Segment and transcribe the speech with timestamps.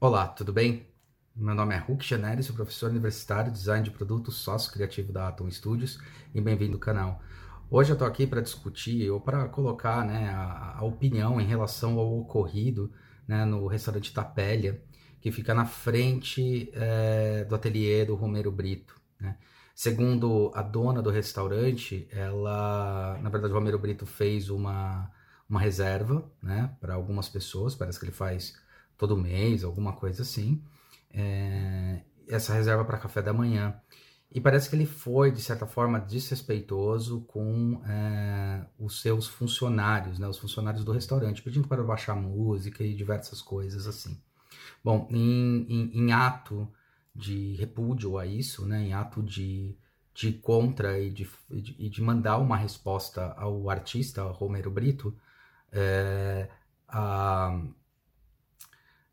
[0.00, 0.86] Olá, tudo bem?
[1.34, 5.26] Meu nome é Hulk Janelli, sou professor universitário de design de produtos sócio criativo da
[5.26, 5.98] Atom Studios
[6.32, 7.20] e bem-vindo ao canal.
[7.68, 11.98] Hoje eu estou aqui para discutir ou para colocar né, a, a, opinião em relação
[11.98, 12.92] ao ocorrido
[13.26, 14.80] né, no restaurante Tapélia,
[15.20, 18.94] que fica na frente é, do ateliê do Romero Brito.
[19.18, 19.36] Né?
[19.74, 25.10] Segundo a dona do restaurante, ela, na verdade, o Romero Brito fez uma,
[25.50, 28.67] uma reserva né, para algumas pessoas, parece que ele faz
[28.98, 30.62] todo mês, alguma coisa assim,
[31.10, 33.80] é, essa reserva para café da manhã.
[34.30, 40.28] E parece que ele foi, de certa forma, desrespeitoso com é, os seus funcionários, né,
[40.28, 44.20] os funcionários do restaurante, pedindo para baixar música e diversas coisas assim.
[44.84, 46.68] Bom, em, em, em ato
[47.14, 49.74] de repúdio a isso, né, em ato de,
[50.14, 55.16] de contra e de, de, de mandar uma resposta ao artista Romero Brito,
[55.72, 56.50] é,
[56.86, 57.60] a,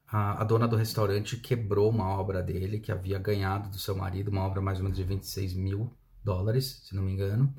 [0.08, 4.30] a, a, dona do restaurante quebrou uma obra dele que havia ganhado do seu marido,
[4.30, 5.92] uma obra mais ou menos de 26 mil
[6.24, 7.54] dólares, se não me engano.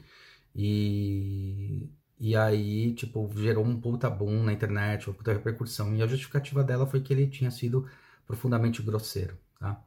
[0.55, 5.95] E, e aí, tipo, gerou um puta boom na internet, uma puta repercussão.
[5.95, 7.89] E a justificativa dela foi que ele tinha sido
[8.27, 9.83] profundamente grosseiro, tá?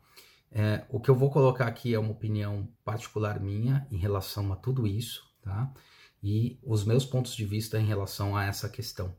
[0.52, 4.56] É, o que eu vou colocar aqui é uma opinião particular minha em relação a
[4.56, 5.72] tudo isso, tá?
[6.24, 9.16] E os meus pontos de vista em relação a essa questão.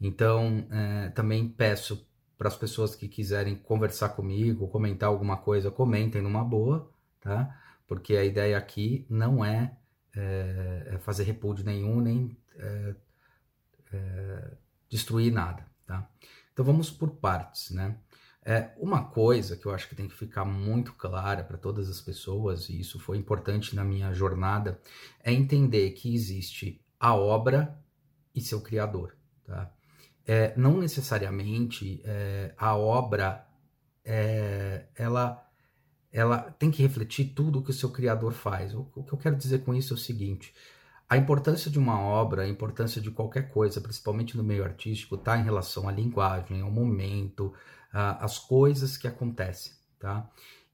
[0.00, 2.06] Então, é, também peço
[2.36, 6.90] para as pessoas que quiserem conversar comigo, comentar alguma coisa, comentem numa boa,
[7.20, 7.60] tá?
[7.86, 9.76] Porque a ideia aqui não é,
[10.14, 12.94] é, é fazer repúdio nenhum, nem é,
[14.88, 16.08] destruir nada, tá?
[16.52, 17.96] Então vamos por partes, né?
[18.46, 22.00] É, uma coisa que eu acho que tem que ficar muito clara para todas as
[22.00, 24.78] pessoas, e isso foi importante na minha jornada,
[25.22, 27.76] é entender que existe a obra
[28.34, 29.73] e seu criador, tá?
[30.26, 33.46] É, não necessariamente é, a obra
[34.04, 35.40] é, ela
[36.12, 38.72] ela tem que refletir tudo o que o seu criador faz.
[38.72, 40.54] O, o, que eu quero dizer com isso é o seguinte:
[41.08, 45.36] a importância de uma obra, a importância de qualquer coisa, principalmente no meio artístico, está
[45.36, 47.52] em relação à linguagem, ao momento,
[47.92, 50.30] às coisas que acontecem, tá?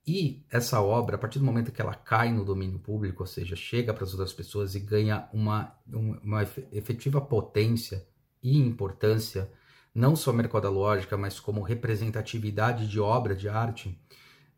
[0.06, 3.56] E essa obra, a partir do momento que ela cai no domínio público, ou seja,
[3.56, 6.42] chega para as outras pessoas e ganha uma, uma
[6.72, 8.06] efetiva potência
[8.42, 9.50] e importância,
[9.94, 14.00] não só mercadológica, mas como representatividade de obra de arte,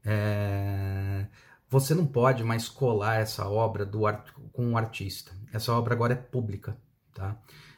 [0.04, 1.26] é...
[1.68, 4.30] você não pode mais colar essa obra do art...
[4.52, 5.32] com um artista.
[5.52, 6.76] Essa obra agora é pública,
[7.14, 7.36] tá?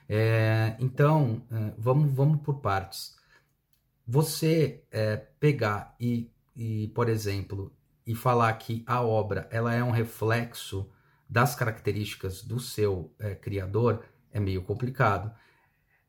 [0.09, 0.77] É...
[0.79, 1.73] Então, é...
[1.79, 3.17] vamos, vamos por partes.
[4.07, 7.73] Você é, pegar e, e, por exemplo,
[8.07, 10.91] e falar que a obra ela é um reflexo
[11.29, 15.33] das características do seu é, criador é meio complicado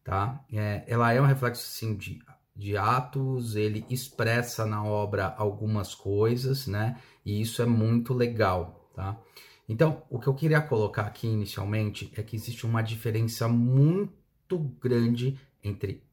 [0.06, 0.40] tá?
[0.54, 2.22] É, ela é um reflexo sim de,
[2.56, 7.02] de atos, ele expressa na obra algumas coisas, né?
[7.26, 9.20] E isso é muito legal, tá?
[9.68, 15.40] Então, o que eu queria colocar aqui inicialmente é que existe uma diferença muito grande
[15.64, 16.04] entre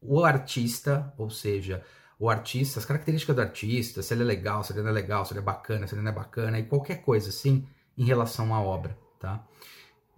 [0.00, 1.84] o artista, ou seja,
[2.16, 5.24] o artista, as características do artista, se ele é legal, se ele não é legal,
[5.24, 7.66] se ele é bacana, se ele não é bacana, e qualquer coisa assim
[7.98, 9.44] em relação à obra, tá?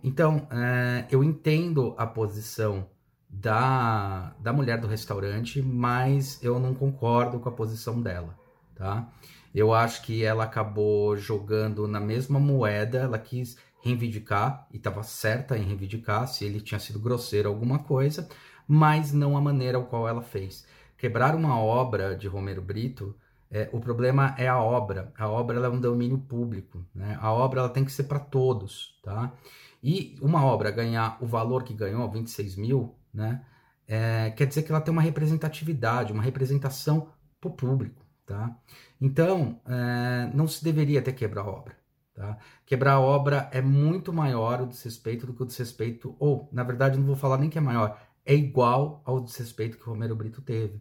[0.03, 2.89] Então, é, eu entendo a posição
[3.29, 8.37] da, da mulher do restaurante, mas eu não concordo com a posição dela,
[8.75, 9.09] tá?
[9.55, 15.57] Eu acho que ela acabou jogando na mesma moeda, ela quis reivindicar, e estava certa
[15.57, 18.29] em reivindicar se ele tinha sido grosseiro alguma coisa,
[18.67, 20.67] mas não a maneira ao qual ela fez.
[20.97, 23.15] Quebrar uma obra de Romero Brito,
[23.53, 25.13] é, o problema é a obra.
[25.17, 27.19] A obra é um domínio público, né?
[27.21, 29.31] A obra ela tem que ser para todos, tá?
[29.83, 33.45] E uma obra ganhar o valor que ganhou, 26 mil, né?
[33.87, 38.57] É, quer dizer que ela tem uma representatividade, uma representação para o público, tá?
[38.99, 41.77] Então, é, não se deveria ter quebrar a obra,
[42.15, 42.39] tá?
[42.65, 46.97] Quebrar a obra é muito maior o desrespeito do que o desrespeito, ou, na verdade,
[46.97, 50.81] não vou falar nem que é maior, é igual ao desrespeito que Romero Brito teve.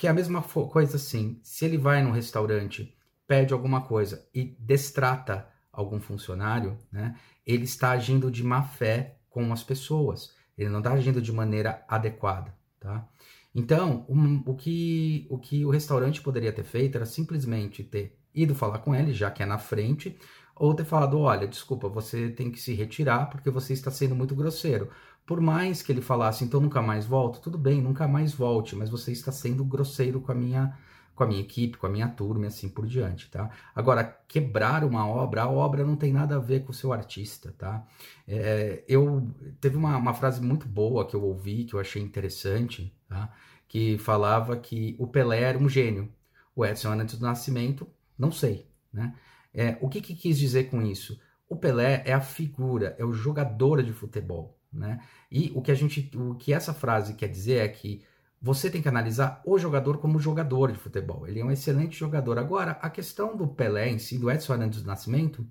[0.00, 2.96] Porque é a mesma coisa assim, se ele vai num restaurante,
[3.28, 7.16] pede alguma coisa e destrata algum funcionário, né,
[7.46, 10.34] ele está agindo de má fé com as pessoas.
[10.56, 13.06] Ele não está agindo de maneira adequada, tá?
[13.54, 18.54] Então, um, o, que, o que o restaurante poderia ter feito era simplesmente ter ido
[18.54, 20.18] falar com ele, já que é na frente,
[20.56, 24.34] ou ter falado: olha, desculpa, você tem que se retirar porque você está sendo muito
[24.34, 24.88] grosseiro.
[25.26, 28.90] Por mais que ele falasse, então nunca mais volto, tudo bem, nunca mais volte, mas
[28.90, 30.76] você está sendo grosseiro com a minha
[31.14, 33.50] com a minha equipe, com a minha turma e assim por diante, tá?
[33.74, 37.54] Agora, quebrar uma obra, a obra não tem nada a ver com o seu artista,
[37.58, 37.86] tá?
[38.26, 39.30] É, eu
[39.60, 43.30] teve uma, uma frase muito boa que eu ouvi, que eu achei interessante, tá?
[43.70, 46.12] que falava que o Pelé era um gênio.
[46.56, 47.86] O Edson antes do nascimento,
[48.18, 48.66] não sei.
[48.92, 49.14] Né?
[49.54, 51.20] É, o que, que quis dizer com isso?
[51.48, 54.58] O Pelé é a figura, é o jogador de futebol.
[54.72, 55.00] Né?
[55.30, 58.02] E o que a gente, o que essa frase quer dizer é que
[58.40, 61.28] você tem que analisar o jogador como jogador de futebol.
[61.28, 62.38] Ele é um excelente jogador.
[62.38, 65.46] Agora, a questão do Pelé em si, do Edson Arantes do Nascimento,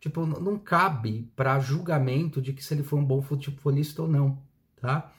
[0.00, 4.42] tipo, não cabe para julgamento de que se ele foi um bom futebolista ou não,
[4.80, 5.12] tá?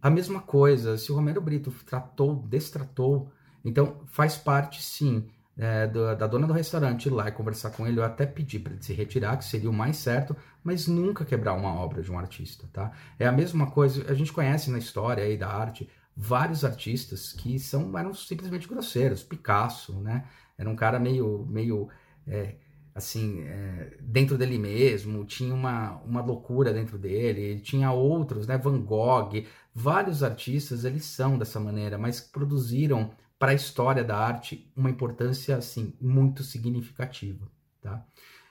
[0.00, 3.32] A mesma coisa, se o Romero Brito tratou, destratou,
[3.64, 5.26] então faz parte sim
[5.58, 8.58] é, da, da, dona do restaurante ir lá e conversar com ele, eu até pedi
[8.58, 12.12] para ele se retirar, que seria o mais certo, mas nunca quebrar uma obra de
[12.12, 12.92] um artista, tá?
[13.18, 17.58] É a mesma coisa, a gente conhece na história aí da arte vários artistas que
[17.58, 20.24] são eram simplesmente grosseiros, Picasso, né?
[20.58, 21.88] Era um cara meio meio
[22.26, 22.56] é,
[22.94, 28.58] assim é, dentro dele mesmo, tinha uma, uma loucura dentro dele, tinha outros, né?
[28.58, 29.44] Van Gogh,
[29.74, 35.56] vários artistas eles são dessa maneira, mas produziram para a história da arte uma importância
[35.56, 37.46] assim muito significativa,
[37.80, 38.04] tá?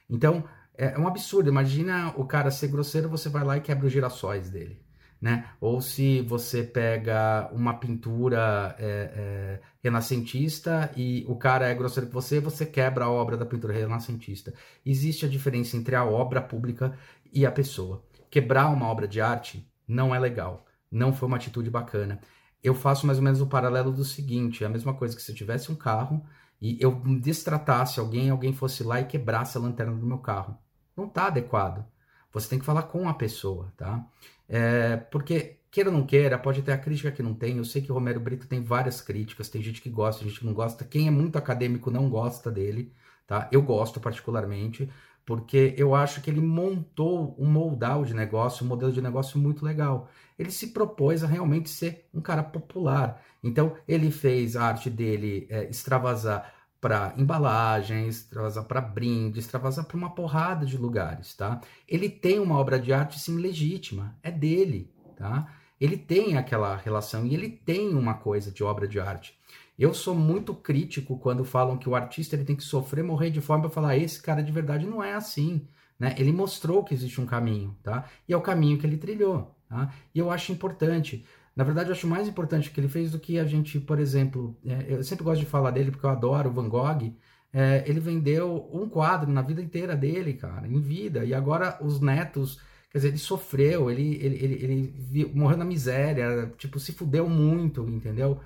[0.09, 0.43] Então
[0.77, 1.49] é um absurdo.
[1.49, 4.81] Imagina o cara ser grosseiro, você vai lá e quebra os girassóis dele,
[5.19, 5.49] né?
[5.59, 12.21] Ou se você pega uma pintura é, é, renascentista e o cara é grosseiro com
[12.21, 14.53] você, você quebra a obra da pintura renascentista.
[14.85, 16.97] Existe a diferença entre a obra pública
[17.33, 18.03] e a pessoa.
[18.29, 20.65] Quebrar uma obra de arte não é legal.
[20.91, 22.19] Não foi uma atitude bacana
[22.65, 25.31] eu faço mais ou menos o paralelo do seguinte: é a mesma coisa que se
[25.31, 26.25] eu tivesse um carro
[26.61, 26.91] e eu
[27.21, 30.57] destratasse alguém, alguém fosse lá e quebrasse a lanterna do meu carro.
[30.95, 31.85] Não está adequado.
[32.31, 34.05] Você tem que falar com a pessoa, tá?
[34.47, 37.57] É, porque, queira ou não queira, pode ter a crítica que não tem.
[37.57, 40.45] Eu sei que o Romero Brito tem várias críticas, tem gente que gosta, gente que
[40.45, 40.83] não gosta.
[40.83, 42.91] Quem é muito acadêmico não gosta dele,
[43.25, 43.47] tá?
[43.51, 44.89] Eu gosto particularmente,
[45.25, 49.65] porque eu acho que ele montou um moldal de negócio, um modelo de negócio muito
[49.65, 50.09] legal.
[50.37, 53.21] Ele se propôs a realmente ser um cara popular.
[53.43, 59.97] Então, ele fez a arte dele é, extravasar para embalagens, extravasar para brindes, extravasar para
[59.97, 61.59] uma porrada de lugares, tá?
[61.87, 65.51] Ele tem uma obra de arte sim legítima, é dele, tá?
[65.81, 69.35] Ele tem aquela relação e ele tem uma coisa de obra de arte.
[69.77, 73.41] Eu sou muito crítico quando falam que o artista ele tem que sofrer, morrer de
[73.41, 75.67] fome para falar esse cara de verdade não é assim,
[75.99, 76.15] né?
[76.17, 78.05] Ele mostrou que existe um caminho, tá?
[78.27, 79.93] E é o caminho que ele trilhou, tá?
[80.13, 81.25] E eu acho importante.
[81.55, 83.99] Na verdade, eu acho mais importante o que ele fez do que a gente, por
[83.99, 87.13] exemplo, é, eu sempre gosto de falar dele porque eu adoro o Van Gogh.
[87.53, 92.01] É, ele vendeu um quadro na vida inteira dele, cara, em vida, e agora os
[92.01, 92.59] netos
[92.95, 97.85] Quer dizer, ele sofreu, ele, ele, ele, ele, morreu na miséria, tipo, se fudeu muito,
[97.89, 98.39] entendeu?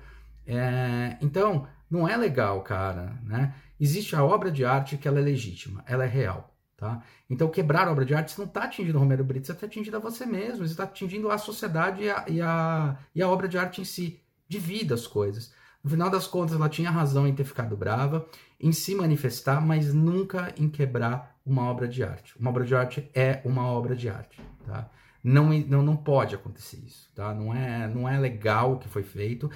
[0.46, 3.54] É, então, não é legal, cara, né?
[3.78, 7.02] Existe a obra de arte que ela é legítima, ela é real, tá?
[7.28, 9.66] Então, quebrar a obra de arte, você não está atingindo o Romero Brito, você está
[9.66, 13.28] atingindo a você mesmo, você está atingindo a sociedade e a, e, a, e a
[13.28, 14.20] obra de arte em si.
[14.48, 15.52] Divida as coisas.
[15.82, 18.26] No final das contas, ela tinha razão em ter ficado brava,
[18.60, 22.38] em se manifestar, mas nunca em quebrar uma obra de arte.
[22.38, 24.90] Uma obra de arte é uma obra de arte, tá?
[25.24, 27.34] Não, não, não pode acontecer isso, tá?
[27.34, 29.50] Não é, não é legal o que foi feito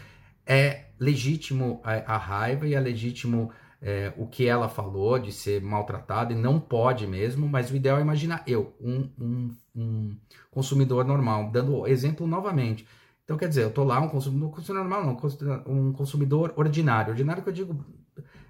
[0.46, 3.50] é legítimo a, a raiva e é legítimo
[3.80, 7.98] é, o que ela falou de ser maltratada e não pode mesmo, mas o ideal
[7.98, 10.16] é imaginar eu, um, um, um
[10.50, 12.86] consumidor normal, dando exemplo novamente.
[13.24, 17.10] Então, quer dizer, eu tô lá, um consumidor, consumidor normal, não, um consumidor ordinário.
[17.10, 17.84] Ordinário que eu digo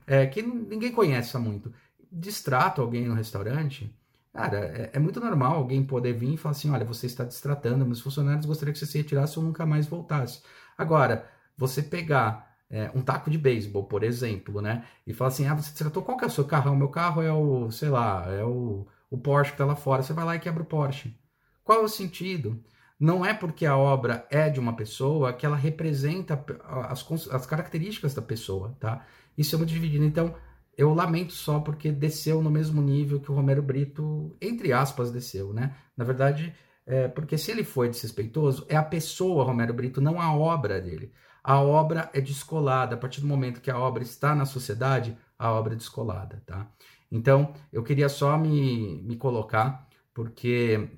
[0.06, 1.72] é, que ninguém conhece muito.
[2.10, 3.92] Distrato alguém no restaurante,
[4.32, 7.84] cara, é, é, muito normal alguém poder vir e falar assim: olha, você está distratando,
[7.84, 10.42] meus funcionários gostariam que você se retirasse ou nunca mais voltasse.
[10.76, 14.84] Agora, você pegar é, um taco de beisebol, por exemplo, né?
[15.06, 16.72] E falar assim, ah, você tratou qual que é o seu carro?
[16.72, 20.02] O meu carro é o, sei lá, é o, o Porsche que tá lá fora.
[20.02, 21.16] Você vai lá e quebra o Porsche.
[21.62, 22.62] Qual é o sentido?
[22.98, 26.44] Não é porque a obra é de uma pessoa que ela representa
[26.88, 29.04] as, as características da pessoa, tá?
[29.36, 30.04] Isso é muito dividido.
[30.04, 30.34] Então,
[30.76, 35.52] eu lamento só porque desceu no mesmo nível que o Romero Brito, entre aspas, desceu,
[35.52, 35.76] né?
[35.96, 36.54] Na verdade,
[36.86, 41.12] é, porque se ele foi desrespeitoso, é a pessoa Romero Brito, não a obra dele
[41.44, 42.94] a obra é descolada.
[42.94, 46.66] A partir do momento que a obra está na sociedade, a obra é descolada, tá?
[47.12, 50.88] Então, eu queria só me, me colocar, porque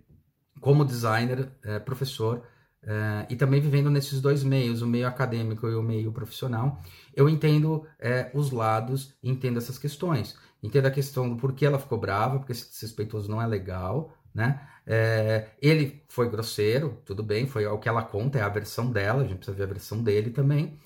[0.61, 2.43] como designer, é, professor,
[2.83, 6.81] é, e também vivendo nesses dois meios, o meio acadêmico e o meio profissional,
[7.15, 10.39] eu entendo é, os lados, entendo essas questões.
[10.63, 14.61] Entendo a questão do porquê ela ficou brava, porque esse desrespeitoso não é legal, né?
[14.87, 19.23] É, ele foi grosseiro, tudo bem, foi o que ela conta, é a versão dela,
[19.23, 20.79] a gente precisa ver a versão dele também.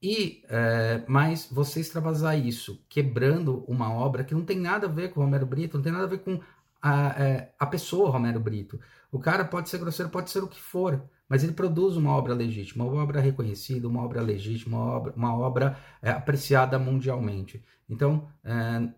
[0.00, 5.10] E, é, mas você extravasar isso, quebrando uma obra que não tem nada a ver
[5.10, 6.40] com Romero Brito, não tem nada a ver com
[6.80, 8.78] a, é, a pessoa Romero Brito.
[9.10, 12.34] O cara pode ser grosseiro, pode ser o que for, mas ele produz uma obra
[12.34, 17.64] legítima, uma obra reconhecida, uma obra legítima, uma obra, uma obra é, apreciada mundialmente.
[17.88, 18.88] Então, é,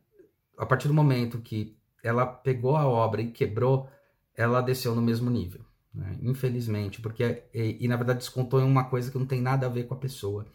[0.58, 1.75] a partir do momento que
[2.06, 3.88] ela pegou a obra e quebrou,
[4.36, 5.60] ela desceu no mesmo nível.
[5.92, 6.16] Né?
[6.22, 9.70] Infelizmente, porque e, e, na verdade descontou em uma coisa que não tem nada a
[9.70, 10.46] ver com a pessoa.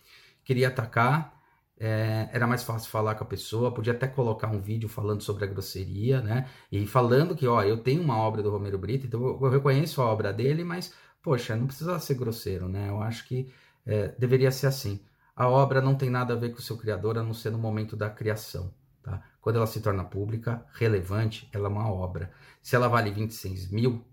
[0.43, 1.37] Queria atacar,
[1.77, 5.43] é, era mais fácil falar com a pessoa, podia até colocar um vídeo falando sobre
[5.43, 6.47] a grosseria, né?
[6.71, 10.01] E falando que, ó, eu tenho uma obra do Romero Brito, então eu, eu reconheço
[10.01, 12.89] a obra dele, mas, poxa, não precisa ser grosseiro, né?
[12.89, 13.51] Eu acho que
[13.85, 14.99] é, deveria ser assim.
[15.35, 17.57] A obra não tem nada a ver com o seu criador, a não ser no
[17.57, 18.71] momento da criação.
[19.03, 19.21] Tá?
[19.41, 22.31] Quando ela se torna pública, relevante, ela é uma obra.
[22.61, 24.05] Se ela vale 26 mil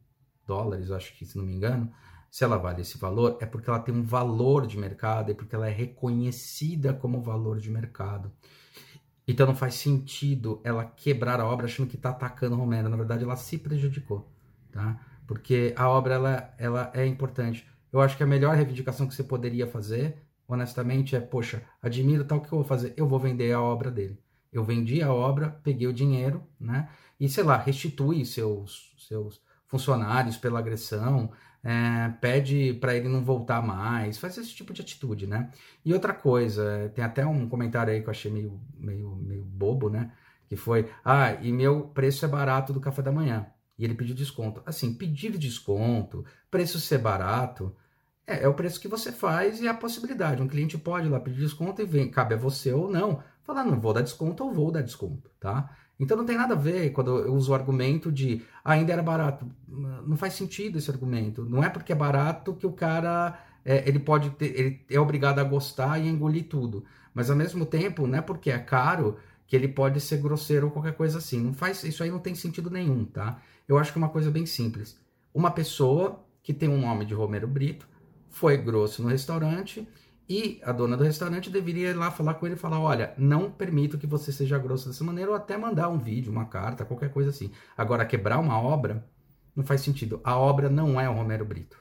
[0.46, 1.92] dólares, acho que se não me engano,
[2.30, 5.54] se ela vale esse valor, é porque ela tem um valor de mercado, é porque
[5.54, 8.32] ela é reconhecida como valor de mercado.
[9.26, 12.88] Então não faz sentido ela quebrar a obra achando que está atacando Romero.
[12.88, 14.26] Na verdade, ela se prejudicou,
[14.72, 14.98] tá?
[15.26, 17.66] Porque a obra ela, ela é importante.
[17.92, 22.40] Eu acho que a melhor reivindicação que você poderia fazer, honestamente, é: poxa, admiro tal
[22.40, 24.18] que eu vou fazer, eu vou vender a obra dele.
[24.58, 26.88] Eu vendi a obra, peguei o dinheiro, né?
[27.18, 31.30] E sei lá, restitui seus, seus funcionários pela agressão,
[31.62, 35.50] é, pede para ele não voltar mais, faz esse tipo de atitude, né?
[35.84, 39.88] E outra coisa, tem até um comentário aí que eu achei meio, meio, meio bobo,
[39.88, 40.12] né?
[40.48, 43.46] Que foi, ah, e meu preço é barato do café da manhã.
[43.78, 44.62] E ele pediu desconto.
[44.66, 47.74] Assim, pedir desconto, preço ser barato,
[48.26, 50.42] é, é, o preço que você faz e a possibilidade.
[50.42, 53.22] Um cliente pode ir lá pedir desconto e vem, cabe a você ou não.
[53.48, 55.74] Falar, não vou dar desconto ou vou dar desconto, tá?
[55.98, 59.02] Então não tem nada a ver quando eu uso o argumento de ah, ainda era
[59.02, 59.50] barato.
[59.66, 61.46] Não faz sentido esse argumento.
[61.46, 65.38] Não é porque é barato que o cara é, ele pode ter, ele é obrigado
[65.38, 66.84] a gostar e engolir tudo.
[67.14, 70.70] Mas ao mesmo tempo, não é porque é caro que ele pode ser grosseiro ou
[70.70, 71.40] qualquer coisa assim.
[71.40, 73.40] Não faz isso aí não tem sentido nenhum, tá?
[73.66, 75.00] Eu acho que é uma coisa bem simples.
[75.32, 77.88] Uma pessoa que tem um nome de Romero Brito
[78.28, 79.88] foi grosso no restaurante
[80.28, 83.50] e a dona do restaurante deveria ir lá falar com ele e falar: olha, não
[83.50, 87.10] permito que você seja grosso dessa maneira, ou até mandar um vídeo, uma carta, qualquer
[87.10, 87.50] coisa assim.
[87.76, 89.08] Agora, quebrar uma obra
[89.56, 90.20] não faz sentido.
[90.22, 91.78] A obra não é o Romero Brito.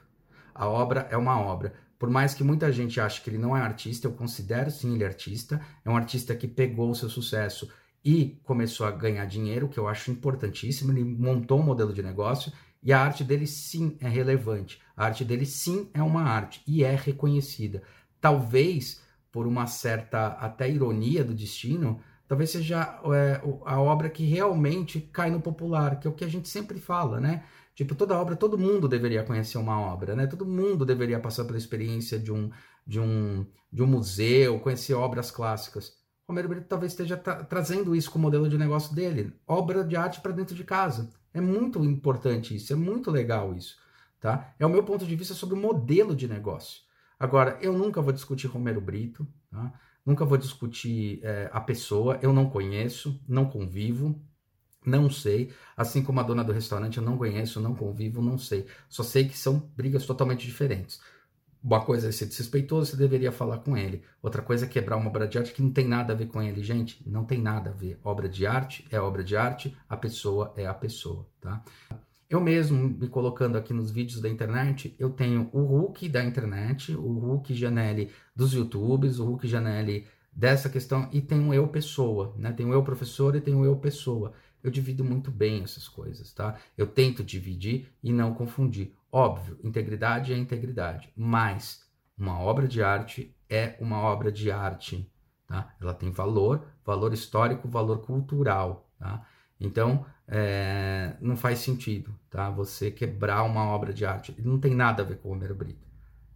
[0.54, 1.74] A obra é uma obra.
[1.98, 5.04] Por mais que muita gente ache que ele não é artista, eu considero sim ele
[5.04, 5.60] artista.
[5.84, 7.70] É um artista que pegou o seu sucesso
[8.04, 10.90] e começou a ganhar dinheiro, que eu acho importantíssimo.
[10.92, 12.52] Ele montou um modelo de negócio
[12.82, 14.80] e a arte dele sim é relevante.
[14.96, 17.82] A arte dele sim é uma arte e é reconhecida
[18.20, 25.00] talvez por uma certa até ironia do destino, talvez seja é, a obra que realmente
[25.00, 27.44] cai no popular, que é o que a gente sempre fala, né?
[27.74, 30.26] Tipo, toda obra, todo mundo deveria conhecer uma obra, né?
[30.26, 32.50] Todo mundo deveria passar pela experiência de um,
[32.86, 35.96] de um, de um museu, conhecer obras clássicas.
[36.28, 40.20] Romero Brito talvez esteja tra trazendo isso como modelo de negócio dele, obra de arte
[40.20, 41.10] para dentro de casa.
[41.32, 43.76] É muito importante isso, é muito legal isso,
[44.20, 44.52] tá?
[44.58, 46.87] É o meu ponto de vista sobre o modelo de negócio.
[47.18, 49.72] Agora, eu nunca vou discutir Romero Brito, tá?
[50.04, 54.20] nunca vou discutir é, a pessoa, eu não conheço, não convivo,
[54.84, 55.52] não sei.
[55.76, 58.66] Assim como a dona do restaurante, eu não conheço, não convivo, não sei.
[58.88, 61.00] Só sei que são brigas totalmente diferentes.
[61.62, 64.02] Uma coisa é ser desrespeitoso, você deveria falar com ele.
[64.22, 66.40] Outra coisa é quebrar uma obra de arte que não tem nada a ver com
[66.40, 66.62] ele.
[66.62, 67.98] Gente, não tem nada a ver.
[68.04, 71.62] Obra de arte é obra de arte, a pessoa é a pessoa, tá?
[72.28, 76.94] Eu mesmo, me colocando aqui nos vídeos da internet, eu tenho o Hulk da internet,
[76.94, 82.52] o Hulk Janelli dos YouTubes, o Hulk Janelli dessa questão, e tem eu pessoa, né?
[82.52, 84.34] Tem eu professor e tem eu pessoa.
[84.62, 86.56] Eu divido muito bem essas coisas, tá?
[86.76, 88.94] Eu tento dividir e não confundir.
[89.10, 91.82] Óbvio, integridade é integridade, mas
[92.16, 95.10] uma obra de arte é uma obra de arte,
[95.46, 95.74] tá?
[95.80, 99.26] Ela tem valor, valor histórico, valor cultural, tá?
[99.58, 102.50] Então, é, não faz sentido, tá?
[102.50, 104.34] Você quebrar uma obra de arte.
[104.38, 105.86] Não tem nada a ver com o Romero Brito.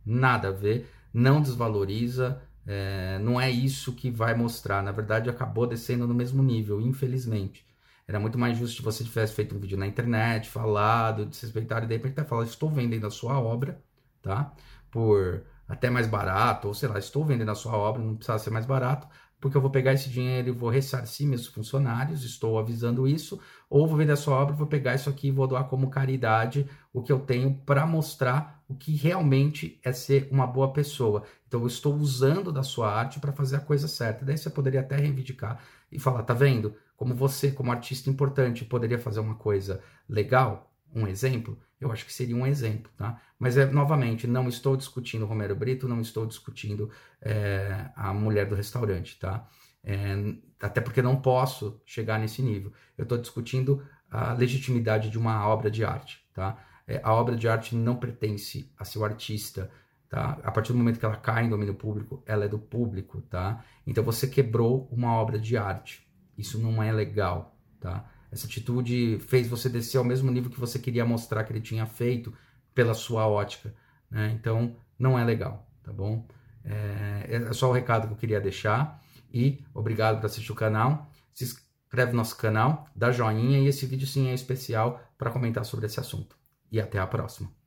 [0.04, 0.88] Nada a ver.
[1.12, 2.40] Não desvaloriza.
[2.66, 4.82] É, não é isso que vai mostrar.
[4.82, 7.66] Na verdade, acabou descendo no mesmo nível, infelizmente.
[8.08, 11.88] Era muito mais justo se você tivesse feito um vídeo na internet, falado, desrespeitado, e
[11.88, 13.80] de repente falar, estou vendendo a sua obra,
[14.20, 14.52] tá?
[14.90, 18.50] Por até mais barato, ou sei lá, estou vendendo a sua obra, não precisa ser
[18.50, 19.06] mais barato,
[19.42, 23.88] porque eu vou pegar esse dinheiro e vou ressarcir meus funcionários, estou avisando isso, ou
[23.88, 27.02] vou vender a sua obra, vou pegar isso aqui e vou doar como caridade o
[27.02, 31.24] que eu tenho para mostrar o que realmente é ser uma boa pessoa.
[31.48, 34.24] Então eu estou usando da sua arte para fazer a coisa certa.
[34.24, 36.76] Daí você poderia até reivindicar e falar, tá vendo?
[36.96, 42.12] Como você, como artista importante, poderia fazer uma coisa legal, um exemplo, eu acho que
[42.12, 43.20] seria um exemplo, tá?
[43.38, 48.54] Mas, é, novamente, não estou discutindo Romero Brito, não estou discutindo é, a mulher do
[48.54, 49.48] restaurante, tá?
[49.84, 50.14] É,
[50.60, 52.72] até porque não posso chegar nesse nível.
[52.96, 56.58] Eu estou discutindo a legitimidade de uma obra de arte, tá?
[56.86, 59.70] é, a obra de arte não pertence a seu artista,
[60.08, 60.38] tá?
[60.42, 63.64] A partir do momento que ela cai em domínio público, ela é do público, tá?
[63.86, 66.06] Então você quebrou uma obra de arte.
[66.36, 68.04] Isso não é legal, tá?
[68.32, 71.84] Essa atitude fez você descer ao mesmo nível que você queria mostrar que ele tinha
[71.84, 72.32] feito
[72.74, 73.74] pela sua ótica,
[74.10, 74.32] né?
[74.34, 76.26] Então não é legal, tá bom?
[76.64, 81.10] É, é só o recado que eu queria deixar e obrigado por assistir o canal.
[81.34, 85.64] Se inscreve no nosso canal, dá joinha e esse vídeo sim é especial para comentar
[85.66, 86.34] sobre esse assunto.
[86.70, 87.61] E até a próxima.